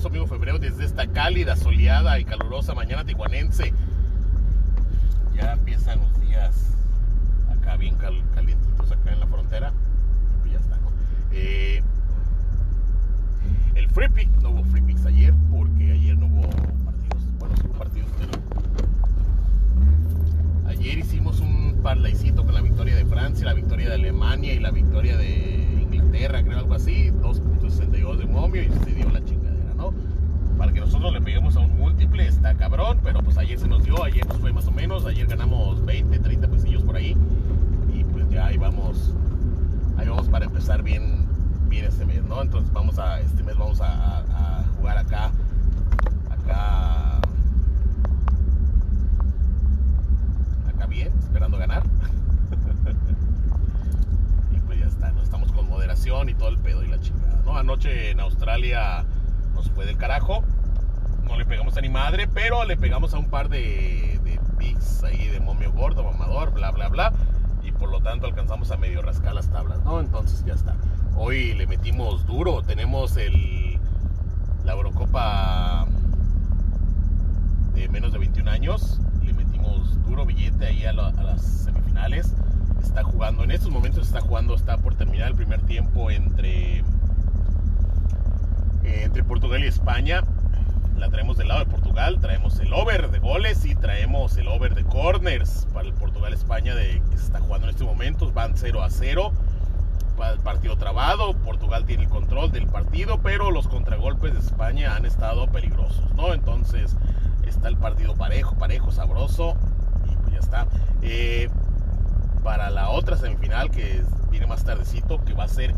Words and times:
caluroso 0.00 0.08
amigo 0.08 0.26
febrero 0.26 0.58
desde 0.58 0.84
esta 0.84 1.06
cálida, 1.08 1.56
soleada 1.56 2.18
y 2.18 2.24
calurosa 2.24 2.74
mañana 2.74 3.04
tijuanense. 3.04 3.74
Ya 5.34 5.52
empiezan 5.52 6.00
los 6.00 6.20
días 6.20 6.74
acá 7.50 7.76
bien 7.76 7.96
calientitos 7.96 8.90
acá 8.90 9.12
en 9.12 9.20
la 9.20 9.26
frontera. 9.26 9.72
Y 10.46 10.52
ya 10.52 10.58
está, 10.58 10.76
¿no? 10.76 10.90
Eh, 11.32 11.82
el 13.74 13.90
Free 13.90 14.08
Pick, 14.08 14.30
no 14.40 14.50
hubo 14.50 14.64
Free 14.64 14.80
Picks 14.80 15.04
ayer 15.04 15.34
porque 15.50 15.92
ayer 15.92 16.16
no 16.16 16.26
hubo 16.26 16.48
partidos. 16.48 17.22
Bueno, 17.38 17.56
sí 17.56 17.62
hubo 17.66 17.78
partidos, 17.78 18.08
pero 18.18 18.30
ayer 20.66 20.98
hicimos 20.98 21.40
un 21.40 21.80
parlaycito 21.82 22.44
con 22.44 22.54
la 22.54 22.62
victoria 22.62 22.96
de 22.96 23.04
Francia, 23.04 23.44
la 23.44 23.54
victoria 23.54 23.88
de 23.88 23.96
Alemania 23.96 24.54
y 24.54 24.60
la 24.60 24.70
victoria 24.70 25.18
de 25.18 25.78
Inglaterra, 25.82 26.42
creo 26.42 26.58
algo 26.58 26.74
así, 26.74 27.10
2.62 27.10 28.16
de 28.16 28.26
momio 28.26 28.62
y 28.62 28.70
se 28.84 28.94
dio 28.94 29.10
la 29.10 29.22
chingadera, 29.24 29.39
Para 30.58 30.72
que 30.72 30.80
nosotros 30.80 31.12
le 31.14 31.22
peguemos 31.22 31.56
a 31.56 31.60
un 31.60 31.78
múltiple 31.78 32.26
está 32.26 32.54
cabrón, 32.54 33.00
pero 33.02 33.22
pues 33.22 33.38
ayer 33.38 33.58
se 33.58 33.66
nos 33.66 33.82
dio, 33.82 34.04
ayer 34.04 34.26
fue 34.40 34.52
más 34.52 34.66
o 34.66 34.70
menos, 34.70 35.06
ayer 35.06 35.26
ganamos 35.26 35.82
20, 35.86 36.18
30 36.18 36.48
pesillos 36.48 36.82
por 36.82 36.96
ahí 36.96 37.16
y 37.94 38.04
pues 38.04 38.28
ya 38.28 38.46
ahí 38.46 38.58
vamos, 38.58 39.14
ahí 39.96 40.06
vamos 40.06 40.28
para 40.28 40.44
empezar 40.44 40.82
bien, 40.82 41.26
bien 41.68 41.86
este 41.86 42.04
mes, 42.04 42.22
¿no? 42.24 42.42
Entonces 42.42 42.70
vamos 42.74 42.98
a, 42.98 43.20
este 43.20 43.42
mes 43.42 43.56
vamos 43.56 43.80
a, 43.80 44.22
jugar 44.76 44.98
acá, 44.98 45.30
acá, 46.30 47.20
acá 50.68 50.86
bien, 50.86 51.10
esperando 51.22 51.56
ganar. 51.56 51.82
no 55.14 55.22
estamos 55.22 55.50
con 55.52 55.66
moderación 55.68 56.28
y 56.28 56.34
todo 56.34 56.50
el 56.50 56.58
pedo 56.58 56.84
y 56.84 56.88
la 56.88 57.00
chingada, 57.00 57.40
¿no? 57.46 57.56
Anoche 57.56 58.10
en 58.10 58.20
Australia 58.20 59.06
fue 59.68 59.86
del 59.86 59.96
carajo, 59.96 60.42
no 61.24 61.36
le 61.36 61.44
pegamos 61.44 61.76
a 61.76 61.80
ni 61.80 61.88
madre, 61.88 62.26
pero 62.26 62.64
le 62.64 62.76
pegamos 62.76 63.14
a 63.14 63.18
un 63.18 63.28
par 63.28 63.48
de, 63.48 64.20
de 64.24 64.40
ahí 65.04 65.28
de 65.28 65.40
momio 65.40 65.72
gordo, 65.72 66.04
mamador, 66.04 66.52
bla, 66.52 66.70
bla, 66.70 66.88
bla, 66.88 67.12
y 67.62 67.72
por 67.72 67.90
lo 67.90 68.00
tanto 68.00 68.26
alcanzamos 68.26 68.70
a 68.70 68.76
medio 68.76 69.02
rascar 69.02 69.34
las 69.34 69.50
tablas, 69.50 69.82
¿no? 69.84 70.00
Entonces 70.00 70.44
ya 70.44 70.54
está. 70.54 70.76
Hoy 71.16 71.54
le 71.54 71.66
metimos 71.66 72.26
duro, 72.26 72.62
tenemos 72.62 73.16
el, 73.16 73.78
la 74.64 74.72
Eurocopa 74.72 75.86
de 77.74 77.88
menos 77.88 78.12
de 78.12 78.18
21 78.18 78.50
años, 78.50 79.00
le 79.22 79.32
metimos 79.32 80.02
duro 80.04 80.26
billete 80.26 80.66
ahí 80.66 80.84
a, 80.84 80.90
a 80.90 81.22
las 81.22 81.42
semifinales. 81.42 82.34
Está 82.82 83.02
jugando, 83.02 83.44
en 83.44 83.50
estos 83.50 83.70
momentos 83.70 84.06
está 84.06 84.20
jugando, 84.20 84.54
está 84.54 84.78
por 84.78 84.94
terminar 84.94 85.28
el 85.28 85.34
primer 85.34 85.60
tiempo 85.62 86.10
entre, 86.10 86.82
eh, 88.90 89.04
entre 89.04 89.22
Portugal 89.22 89.62
y 89.62 89.68
España. 89.68 90.22
La 90.96 91.08
traemos 91.08 91.38
del 91.38 91.48
lado 91.48 91.60
de 91.60 91.70
Portugal, 91.70 92.18
traemos 92.20 92.58
el 92.58 92.72
over 92.74 93.10
de 93.10 93.20
goles 93.20 93.64
y 93.64 93.74
traemos 93.74 94.36
el 94.36 94.48
over 94.48 94.74
de 94.74 94.84
corners 94.84 95.66
para 95.72 95.86
el 95.86 95.94
Portugal-España 95.94 96.74
de 96.74 97.00
que 97.10 97.16
se 97.16 97.24
está 97.24 97.40
jugando 97.40 97.68
en 97.68 97.70
estos 97.70 97.86
momentos. 97.86 98.34
Van 98.34 98.52
0 98.56 98.82
a 98.82 98.90
0. 98.90 99.32
El 100.32 100.40
partido 100.40 100.76
trabado, 100.76 101.32
Portugal 101.34 101.86
tiene 101.86 102.02
el 102.02 102.08
control 102.10 102.52
del 102.52 102.66
partido, 102.66 103.20
pero 103.22 103.50
los 103.50 103.68
contragolpes 103.68 104.34
de 104.34 104.40
España 104.40 104.94
han 104.94 105.06
estado 105.06 105.46
peligrosos, 105.46 106.14
¿no? 106.14 106.34
Entonces 106.34 106.94
está 107.46 107.68
el 107.68 107.78
partido 107.78 108.14
parejo, 108.16 108.56
parejo, 108.56 108.90
sabroso 108.90 109.56
y 110.10 110.16
pues 110.16 110.34
ya 110.34 110.40
está. 110.40 110.66
Eh, 111.00 111.48
para 112.42 112.68
la 112.70 112.90
otra 112.90 113.16
semifinal 113.16 113.70
que 113.70 114.02
viene 114.30 114.46
más 114.46 114.64
tardecito, 114.64 115.24
que 115.24 115.32
va 115.32 115.44
a 115.44 115.48
ser 115.48 115.74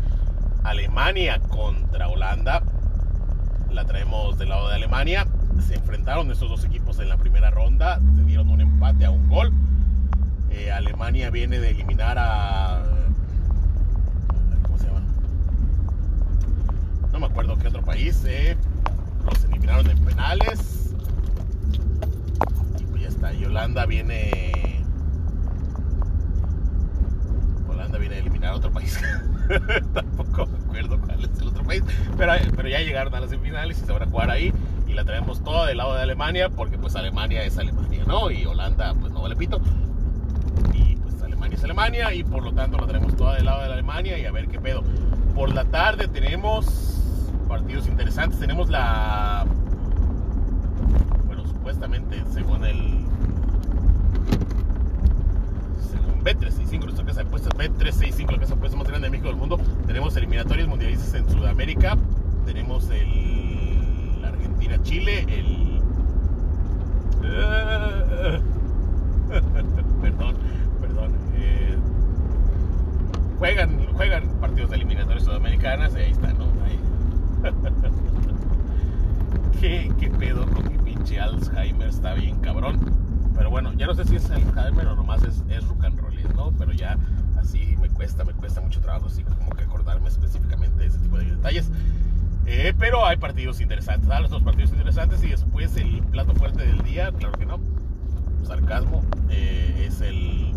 Alemania 0.63 1.39
contra 1.39 2.07
Holanda. 2.07 2.63
La 3.73 3.85
traemos 3.85 4.37
del 4.37 4.49
lado 4.49 4.69
de 4.69 4.75
Alemania. 4.75 5.27
Se 5.67 5.75
enfrentaron 5.75 6.29
estos 6.31 6.49
dos 6.49 6.63
equipos 6.63 6.99
en 6.99 7.09
la 7.09 7.17
primera 7.17 7.49
ronda, 7.49 7.99
se 8.15 8.23
dieron 8.23 8.49
un 8.49 8.61
empate 8.61 9.05
a 9.05 9.11
un 9.11 9.27
gol. 9.27 9.51
Eh, 10.51 10.71
Alemania 10.71 11.31
viene 11.31 11.59
de 11.59 11.71
eliminar 11.71 12.17
a... 12.19 12.83
¿Cómo 14.61 14.77
se 14.77 14.85
llama? 14.85 15.01
No 17.11 17.19
me 17.19 17.25
acuerdo 17.25 17.57
qué 17.57 17.67
otro 17.67 17.83
país. 17.83 18.23
Eh. 18.25 18.55
Los 19.25 19.43
eliminaron 19.45 19.89
en 19.89 20.05
penales. 20.05 20.93
Y 22.79 22.83
pues 22.85 23.01
ya 23.01 23.07
está. 23.07 23.33
Y 23.33 23.45
Holanda 23.45 23.85
viene 23.87 24.53
viene 27.99 28.15
a 28.15 28.19
eliminar 28.19 28.53
a 28.53 28.55
otro 28.57 28.71
país. 28.71 28.99
Tampoco 29.93 30.45
me 30.45 30.57
acuerdo 30.57 30.99
cuál 30.99 31.23
es 31.23 31.39
el 31.39 31.47
otro 31.47 31.62
pero 32.17 32.67
ya 32.67 32.79
llegaron 32.79 33.13
a 33.15 33.19
las 33.19 33.29
semifinales 33.29 33.81
y 33.81 33.85
se 33.85 33.91
van 33.91 34.03
a 34.03 34.05
jugar 34.05 34.29
ahí. 34.29 34.53
Y 34.87 34.93
la 34.93 35.03
traemos 35.05 35.43
toda 35.43 35.67
del 35.67 35.77
lado 35.77 35.95
de 35.95 36.01
Alemania, 36.01 36.49
porque 36.49 36.77
pues 36.77 36.95
Alemania 36.95 37.43
es 37.43 37.57
Alemania, 37.57 38.03
¿no? 38.05 38.29
Y 38.29 38.45
Holanda 38.45 38.93
pues 38.99 39.11
no 39.11 39.21
vale 39.21 39.35
pito. 39.35 39.59
Y 40.73 40.95
pues 40.97 41.21
Alemania 41.21 41.57
es 41.57 41.63
Alemania 41.63 42.13
y 42.13 42.23
por 42.23 42.43
lo 42.43 42.53
tanto 42.53 42.77
la 42.77 42.87
traemos 42.87 43.15
toda 43.15 43.35
del 43.35 43.45
lado 43.45 43.61
de 43.63 43.73
Alemania 43.73 44.17
y 44.19 44.25
a 44.25 44.31
ver 44.31 44.47
qué 44.47 44.59
pedo. 44.59 44.83
Por 45.33 45.53
la 45.53 45.65
tarde 45.65 46.07
tenemos 46.07 46.99
partidos 47.47 47.87
interesantes. 47.87 48.39
Tenemos 48.39 48.69
la... 48.69 49.45
Bueno, 51.25 51.47
supuestamente 51.47 52.23
según 52.31 52.65
el 52.65 53.05
Bet365, 56.23 56.83
nuestra 56.83 57.05
casa 57.05 57.21
de 57.21 57.27
apuestas 57.27 57.53
Bet365, 57.53 58.31
la 58.31 58.39
casa 58.39 58.53
de 58.53 58.57
apuestas 58.57 58.77
más 58.77 58.87
grande 58.87 59.07
de 59.07 59.11
México 59.11 59.27
del 59.27 59.37
mundo. 59.37 59.59
Tenemos 59.85 60.15
eliminatorios 60.15 60.67
mundialistas 60.67 61.13
en 61.15 61.29
Sudamérica. 61.29 61.97
Tenemos 62.45 62.89
el 62.89 64.23
Argentina-Chile, 64.23 65.25
el... 65.27 65.81
perdón, 70.01 70.35
perdón. 70.81 71.11
Eh, 71.35 71.77
juegan, 73.39 73.87
juegan 73.93 74.27
partidos 74.39 74.69
de 74.69 74.75
eliminatorios 74.77 75.23
sudamericanas 75.23 75.93
y 75.95 75.99
ahí 75.99 76.11
está, 76.11 76.31
¿no? 76.33 76.45
Ahí. 76.65 76.79
¿Qué, 79.59 79.91
¿Qué 79.99 80.09
pedo 80.09 80.45
con 80.47 80.71
mi 80.71 80.77
pinche 80.77 81.19
Alzheimer? 81.19 81.89
Está 81.89 82.13
bien 82.13 82.39
cabrón. 82.39 82.79
Pero 83.35 83.49
bueno, 83.49 83.73
ya 83.73 83.87
no 83.87 83.93
sé 83.95 84.05
si 84.05 84.15
es 84.15 84.29
Alzheimer 84.29 84.87
o 84.87 84.95
nomás 84.95 85.23
es, 85.23 85.43
es 85.49 85.67
rock 85.67 85.85
and 85.85 85.99
roll, 85.99 86.15
¿no? 86.35 86.51
Pero 86.57 86.71
ya 86.71 86.97
así 87.37 87.75
me 87.81 87.89
cuesta, 87.89 88.23
me 88.23 88.33
cuesta 88.33 88.61
mucho 88.61 88.79
trabajo, 88.81 89.07
así 89.07 89.23
como 89.23 89.49
que 89.51 89.63
acordarme 89.63 90.07
específicamente 90.07 90.77
de 90.79 90.85
ese 90.87 90.99
tipo 90.99 91.17
de 91.17 91.25
detalles. 91.25 91.69
Eh, 92.45 92.73
pero 92.77 93.05
hay 93.05 93.17
partidos 93.17 93.61
interesantes, 93.61 94.07
¿sabes? 94.07 94.29
Los 94.29 94.43
partidos 94.43 94.71
interesantes 94.71 95.23
y 95.23 95.29
después 95.29 95.75
el 95.77 96.01
plato 96.03 96.33
fuerte 96.35 96.65
del 96.65 96.81
día, 96.83 97.11
claro 97.11 97.37
que 97.37 97.45
no. 97.45 97.59
Sarcasmo 98.45 99.01
eh, 99.29 99.85
es 99.87 100.01
el. 100.01 100.51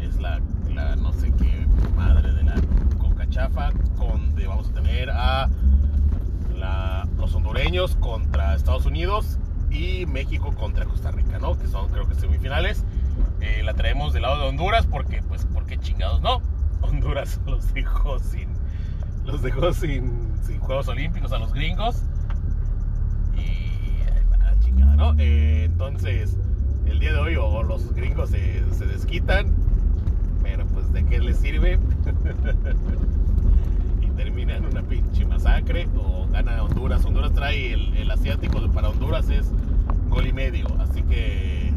Es 0.00 0.20
la, 0.20 0.40
la, 0.72 0.96
no 0.96 1.12
sé 1.12 1.32
qué 1.32 1.66
madre 1.96 2.32
de 2.32 2.42
la 2.42 2.54
concachafa, 2.98 3.70
donde 3.98 4.46
vamos 4.46 4.68
a 4.68 4.72
tener 4.72 5.10
a 5.10 5.48
la, 6.56 7.08
los 7.16 7.34
hondureños 7.34 7.96
contra 7.96 8.54
Estados 8.54 8.86
Unidos 8.86 9.38
y 9.70 10.06
México 10.06 10.54
contra 10.54 10.84
Costa 10.84 11.10
Rica, 11.10 11.38
¿no? 11.38 11.58
Que 11.58 11.66
son 11.66 11.88
creo 11.90 12.08
que 12.08 12.14
semifinales. 12.14 12.84
Eh, 13.40 13.62
la 13.64 13.74
traemos 13.74 14.12
del 14.12 14.22
lado 14.22 14.40
de 14.40 14.48
Honduras 14.48 14.86
porque, 14.86 15.22
pues, 15.28 15.44
¿por 15.46 15.66
qué 15.66 15.78
chingados 15.78 16.20
no? 16.22 16.40
Honduras 16.82 17.40
los 17.46 17.72
dejó 17.74 18.18
sin, 18.18 18.48
los 19.24 19.42
dejó 19.42 19.72
sin, 19.72 20.12
sin 20.42 20.58
Juegos 20.60 20.88
Olímpicos 20.88 21.32
a 21.32 21.38
los 21.38 21.52
gringos. 21.52 22.02
Y 23.36 23.98
la 24.38 24.58
chingada, 24.60 24.96
¿no? 24.96 25.14
Eh, 25.18 25.64
entonces, 25.64 26.36
el 26.86 27.00
día 27.00 27.12
de 27.12 27.18
hoy 27.18 27.36
o 27.36 27.62
los 27.62 27.92
gringos 27.94 28.30
se, 28.30 28.62
se 28.72 28.86
desquitan, 28.86 29.54
pero 30.42 30.66
pues 30.66 30.92
¿de 30.92 31.04
qué 31.04 31.20
les 31.20 31.38
sirve? 31.38 31.78
y 34.02 34.06
termina 34.10 34.56
en 34.56 34.66
una 34.66 34.82
pinche 34.82 35.24
masacre 35.26 35.88
gana 36.42 36.62
Honduras. 36.62 37.04
Honduras 37.04 37.32
trae 37.32 37.72
el, 37.72 37.96
el 37.96 38.10
asiático 38.10 38.60
para 38.70 38.90
Honduras 38.90 39.28
es 39.28 39.50
gol 40.08 40.26
y 40.26 40.32
medio, 40.32 40.66
así 40.80 41.02
que 41.02 41.72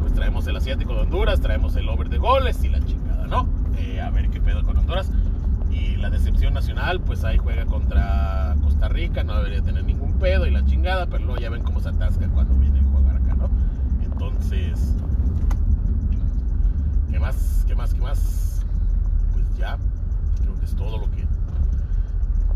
pues 0.00 0.12
traemos 0.14 0.46
el 0.46 0.56
asiático 0.56 0.94
de 0.94 1.00
Honduras, 1.02 1.40
traemos 1.40 1.76
el 1.76 1.88
over 1.88 2.08
de 2.08 2.18
goles 2.18 2.62
y 2.64 2.68
la 2.68 2.80
chingada, 2.80 3.26
¿no? 3.26 3.48
Eh, 3.78 4.00
a 4.00 4.10
ver 4.10 4.28
qué 4.30 4.40
pedo 4.40 4.64
con 4.64 4.76
Honduras. 4.76 5.10
Y 5.70 5.96
la 5.96 6.10
decepción 6.10 6.54
nacional, 6.54 7.00
pues 7.00 7.22
ahí 7.22 7.38
juega 7.38 7.66
contra 7.66 8.56
Costa 8.60 8.88
Rica, 8.88 9.22
no 9.22 9.36
debería 9.36 9.62
tener 9.62 9.84
ningún 9.84 10.18
pedo 10.18 10.46
y 10.46 10.50
la 10.50 10.64
chingada, 10.64 11.06
pero 11.06 11.24
luego 11.24 11.40
ya 11.40 11.50
ven 11.50 11.62
cómo 11.62 11.80
se 11.80 11.90
atasca 11.90 12.28
cuando 12.28 12.54
viene 12.56 12.80
a 12.80 12.82
jugar 12.82 13.16
acá, 13.16 13.36
¿no? 13.36 13.48
Entonces, 14.02 14.92
¿qué 17.12 17.20
más? 17.20 17.64
¿Qué 17.68 17.76
más? 17.76 17.94
¿Qué 17.94 18.00
más? 18.00 18.66
Pues 19.32 19.44
ya, 19.56 19.78
creo 20.40 20.58
que 20.58 20.64
es 20.64 20.74
todo 20.74 20.98
lo 20.98 21.08
que 21.12 21.29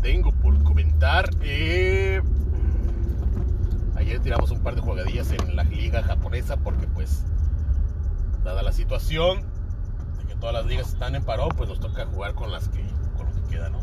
tengo 0.05 0.31
por 0.31 0.61
comentar. 0.63 1.27
Eh, 1.41 2.21
ayer 3.95 4.19
tiramos 4.19 4.51
un 4.51 4.59
par 4.59 4.75
de 4.75 4.81
jugadillas 4.81 5.31
en 5.31 5.55
la 5.55 5.63
liga 5.63 6.03
japonesa 6.03 6.57
porque 6.57 6.85
pues 6.85 7.23
dada 8.43 8.61
la 8.61 8.71
situación 8.71 9.41
de 10.19 10.25
que 10.27 10.35
todas 10.35 10.53
las 10.53 10.67
ligas 10.67 10.89
están 10.89 11.15
en 11.15 11.23
paro, 11.23 11.49
pues 11.49 11.69
nos 11.69 11.79
toca 11.79 12.05
jugar 12.05 12.35
con 12.35 12.51
las 12.51 12.69
que 12.69 12.85
con 13.17 13.25
lo 13.25 13.33
que 13.33 13.55
queda, 13.55 13.71
¿no? 13.71 13.79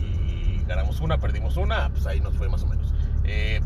Y 0.00 0.64
ganamos 0.66 1.00
una, 1.00 1.18
perdimos 1.18 1.56
una, 1.56 1.90
pues 1.90 2.04
ahí 2.08 2.18
nos 2.18 2.34
fue 2.34 2.48
más 2.48 2.64
o 2.64 2.66
menos. 2.66 2.92
Eh, 3.22 3.60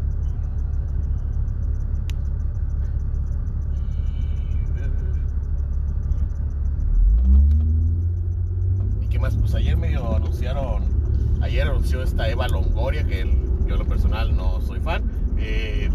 ¿Y 9.01 9.09
qué 9.09 9.16
más? 9.27 9.37
Pues 9.37 9.55
ayer 9.55 9.77
medio 9.77 10.15
anunciaron, 10.15 10.85
ayer 11.41 11.67
anunció 11.67 12.03
esta 12.03 12.29
Eva 12.29 12.49
Longoria, 12.49 13.05
que 13.05 13.25
yo 13.67 13.75
en 13.75 13.79
lo 13.79 13.87
personal 13.87 14.37
no 14.37 14.61
soy 14.61 14.79
fan. 14.81 15.03
Eh, 15.39 15.91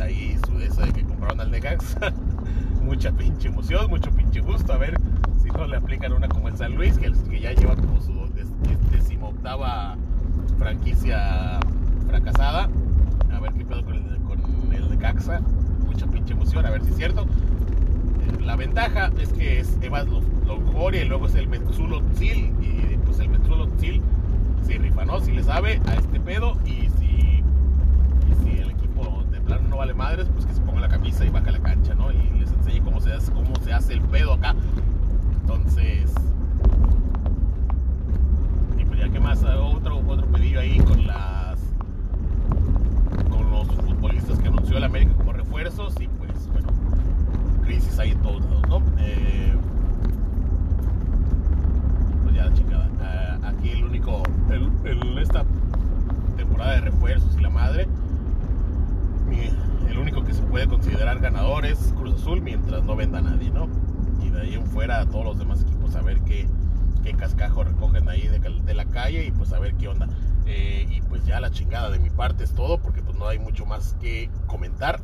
ahí 0.00 0.38
su 0.46 0.58
esa 0.60 0.86
de 0.86 0.92
que 0.92 1.02
compraron 1.02 1.40
al 1.40 1.50
Necaxa. 1.50 2.12
mucha 2.82 3.10
pinche 3.12 3.48
emoción, 3.48 3.90
mucho 3.90 4.10
pinche 4.12 4.40
gusto. 4.40 4.72
A 4.72 4.78
ver 4.78 4.96
si 5.42 5.48
no 5.50 5.66
le 5.66 5.76
aplican 5.76 6.12
una 6.12 6.28
como 6.28 6.48
el 6.48 6.56
San 6.56 6.74
Luis, 6.76 6.96
que, 6.98 7.12
que 7.28 7.40
ya 7.40 7.52
lleva 7.52 7.74
como 7.74 8.00
su 8.00 8.12
decimoctava 8.92 9.96
franquicia 10.58 11.58
fracasada. 12.06 12.68
A 13.32 13.40
ver 13.40 13.52
qué 13.54 13.64
pedo 13.64 13.84
con 13.84 13.96
el, 13.96 14.18
con 14.20 14.72
el 14.72 14.90
Necaxa. 14.90 15.40
Mucha 15.84 16.06
pinche 16.06 16.32
emoción, 16.32 16.64
a 16.64 16.70
ver 16.70 16.84
si 16.84 16.90
es 16.90 16.96
cierto. 16.96 17.22
Eh, 17.22 18.44
la 18.44 18.54
ventaja 18.54 19.10
es 19.20 19.32
que 19.32 19.60
es 19.60 19.76
Eva 19.82 20.04
Longoria 20.48 21.02
y 21.02 21.08
luego 21.08 21.26
es 21.26 21.34
el 21.36 21.46
Metzulo 21.46 22.00
Tzil. 22.14 22.52
Y 22.60 22.96
pues 23.04 23.20
el 23.20 23.28
Metzulo 23.28 23.68
Tzil 23.68 24.02
si 24.66 24.76
rifa, 24.76 25.04
¿no? 25.04 25.20
Si 25.20 25.32
le 25.32 25.42
sabe 25.44 25.80
a 25.86 25.94
este 25.94 26.18
pedo 26.18 26.56
y 26.64 26.88
si, 26.98 27.42
y 28.26 28.34
si 28.42 28.58
el 28.58 28.70
equipo 28.70 29.22
de 29.30 29.40
plano 29.40 29.68
no 29.68 29.76
vale 29.76 29.94
madres, 29.94 30.28
pues 30.32 30.44
que 30.46 30.54
se 30.54 30.60
ponga 30.62 30.80
la 30.80 30.88
camisa 30.88 31.24
y 31.24 31.30
baja 31.30 31.50
la 31.50 31.60
cancha, 31.60 31.94
¿no? 31.94 32.10
Y 32.10 32.38
les 32.38 32.50
enseñe 32.52 32.82
cómo 32.82 33.00
se 33.00 33.12
hace, 33.12 33.30
cómo 33.32 33.54
se 33.62 33.72
hace 33.72 33.94
el 33.94 34.00
pedo 34.02 34.34
acá. 34.34 34.54
Entonces, 35.40 36.12
y 38.78 38.84
pues 38.84 38.98
ya 38.98 39.08
que 39.08 39.20
más, 39.20 39.42
otro, 39.44 40.02
otro 40.06 40.26
pedillo 40.26 40.60
ahí 40.60 40.78
con 40.80 41.06
las 41.06 41.58
con 43.30 43.50
los 43.50 43.66
futbolistas 43.68 44.38
que 44.38 44.48
anunció 44.48 44.76
el 44.76 44.84
América 44.84 45.12
como 45.16 45.32
refuerzos 45.32 45.94
y 46.00 46.08
pues 46.08 46.48
bueno, 46.52 46.68
crisis 47.64 47.98
ahí 47.98 48.10
en 48.10 48.18
todos 48.18 48.42
lados, 48.42 48.68
¿no? 48.68 48.82
Eh, 48.98 49.54
pues 52.24 52.34
ya 52.34 52.52
chingada. 52.52 52.88
Uh, 52.98 53.46
aquí 53.46 53.70
el 53.70 53.84
único, 53.84 54.22
el, 54.50 54.70
el, 54.84 55.18
esta 55.18 55.44
temporada 56.36 56.72
de 56.74 56.80
refuerzos 56.82 57.36
y 57.38 57.40
la 57.40 57.50
madre, 57.50 57.88
el 59.88 59.98
único 59.98 60.24
que 60.24 60.34
se 60.34 60.42
puede 61.08 61.20
considerar 61.20 61.20
ganador 61.20 61.66
es 61.66 61.92
Cruz 61.96 62.14
Azul 62.20 62.40
mientras 62.42 62.84
no 62.84 62.96
venda 62.96 63.18
a 63.18 63.22
nadie, 63.22 63.50
¿no? 63.50 63.68
Y 64.22 64.30
de 64.30 64.42
ahí 64.42 64.54
en 64.54 64.66
fuera 64.66 65.00
a 65.00 65.06
todos 65.06 65.24
los 65.24 65.38
demás 65.38 65.62
equipos 65.62 65.94
a 65.94 66.02
ver 66.02 66.20
qué, 66.20 66.46
qué 67.02 67.14
cascajo 67.14 67.64
recogen 67.64 68.08
ahí 68.08 68.28
de, 68.28 68.74
la 68.74 68.84
calle 68.84 69.24
y 69.24 69.30
pues 69.30 69.52
a 69.52 69.58
ver 69.58 69.74
qué 69.74 69.88
onda. 69.88 70.08
Eh, 70.46 70.86
y 70.90 71.00
pues 71.02 71.24
ya 71.24 71.40
la 71.40 71.50
chingada 71.50 71.90
de 71.90 71.98
mi 71.98 72.10
parte 72.10 72.44
es 72.44 72.52
todo 72.52 72.78
porque 72.78 73.02
pues 73.02 73.16
no 73.16 73.26
hay 73.26 73.38
mucho 73.38 73.64
más 73.64 73.94
que 74.00 74.30
comentar. 74.46 75.00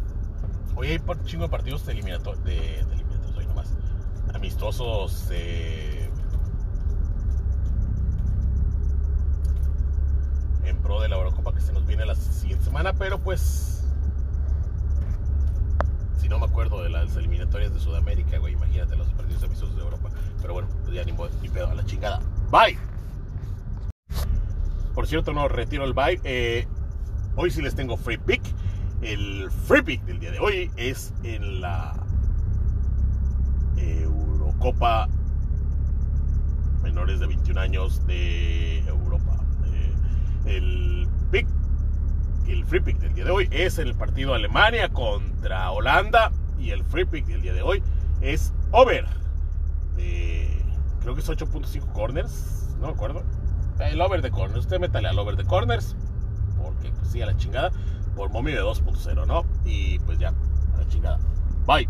Hoy 0.77 0.89
hay 0.89 1.01
un 1.07 1.25
chingo 1.25 1.45
de 1.45 1.51
partidos 1.51 1.87
de 1.87 1.93
eliminatorios, 1.93 2.45
de, 2.45 2.81
eliminatorios 2.81 3.37
hoy 3.37 3.47
nomás, 3.47 3.75
amistosos. 4.35 5.29
Eh, 5.33 6.11
en 10.65 10.77
pro 10.79 11.01
de 11.01 11.09
la 11.09 11.17
Eurocopa 11.17 11.55
que 11.55 11.61
se 11.61 11.73
nos 11.73 11.87
viene 11.87 12.05
la 12.05 12.15
siguiente 12.15 12.65
semana, 12.65 12.93
pero 12.95 13.19
pues 13.19 13.84
no 16.35 16.41
me 16.41 16.47
acuerdo 16.47 16.83
de 16.83 16.91
las 16.91 17.15
eliminatorias 17.15 17.73
de 17.73 17.79
Sudamérica, 17.79 18.39
güey, 18.39 18.55
imagínate 18.55 18.97
los 18.97 19.07
partidos 19.13 19.45
amistosos 19.45 19.77
de 19.77 19.83
Europa. 19.83 20.11
Pero 20.43 20.55
bueno, 20.55 20.69
pues 20.83 20.93
ya 20.93 21.05
ni, 21.05 21.13
ni 21.41 21.49
pedo 21.49 21.71
a 21.71 21.75
la 21.77 21.85
chingada. 21.85 22.21
Bye. 22.51 22.77
Por 24.95 25.07
cierto, 25.07 25.33
no 25.33 25.47
retiro 25.47 25.85
el 25.85 25.93
bye. 25.93 26.21
Eh, 26.25 26.67
hoy 27.37 27.53
sí 27.53 27.63
les 27.63 27.77
tengo 27.77 27.97
free 27.97 28.19
pick. 28.19 28.43
El 29.01 29.49
free 29.49 29.83
pick 29.83 30.03
del 30.07 30.19
día 30.19 30.33
de 30.33 30.41
hoy 30.41 30.73
es 30.77 31.15
en 31.23 31.61
la 31.61 31.95
Eurocopa 33.77 35.09
menores 36.83 37.21
de 37.21 37.29
21 37.29 37.61
años 37.61 38.05
de 38.09 38.81
Europa. 38.89 39.37
Eh, 39.67 39.95
el 40.47 41.09
pick, 41.31 41.47
el 42.53 42.65
free 42.65 42.81
pick 42.81 42.99
del 42.99 43.15
día 43.15 43.25
de 43.25 43.31
hoy 43.31 43.49
es 43.51 43.79
el 43.79 43.95
partido 43.95 44.35
Alemania 44.35 44.89
contra 44.89 45.71
Holanda 45.71 46.31
y 46.59 46.71
el 46.71 46.85
free 46.85 47.05
pick 47.05 47.27
del 47.27 47.43
día 47.43 47.55
de 47.55 47.63
hoy 47.63 47.83
es 48.21 48.53
over 48.73 49.07
creo 51.05 51.15
que 51.15 51.21
es 51.21 51.29
8.5 51.29 51.93
corners, 51.93 52.75
no 52.81 52.87
me 52.87 52.93
acuerdo. 52.95 53.23
El 53.79 54.01
over 54.01 54.23
de 54.23 54.31
corners, 54.31 54.61
usted 54.61 54.81
métale 54.81 55.09
al 55.09 55.19
over 55.19 55.37
de 55.37 55.45
corners 55.45 55.95
porque 56.57 56.91
pues 56.93 57.09
sí 57.09 57.21
a 57.21 57.27
la 57.27 57.37
chingada 57.37 57.71
por 58.17 58.31
momio 58.31 58.57
de 58.57 58.63
2.0, 58.63 59.27
¿no? 59.27 59.45
Y 59.65 59.99
pues 60.01 60.19
ya, 60.19 60.29
a 60.29 60.79
la 60.79 60.89
chingada. 60.89 61.19
Bye. 61.67 61.89